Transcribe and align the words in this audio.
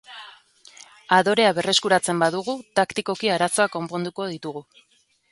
Adorea 1.17 1.51
berreskuratzen 1.57 2.23
badugu, 2.23 2.55
taktikoki 2.79 3.29
arazoak 3.35 3.73
konponduko 3.75 4.27
ditugu. 4.33 4.65